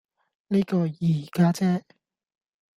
[0.47, 0.97] 呢個二
[1.31, 1.85] 家姐